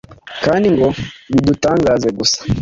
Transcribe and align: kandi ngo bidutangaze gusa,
kandi 0.45 0.67
ngo 0.73 0.87
bidutangaze 1.33 2.07
gusa, 2.17 2.39